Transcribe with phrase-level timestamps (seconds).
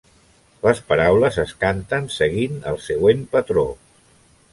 [0.67, 3.67] Les paraules es canten seguint el següent patró.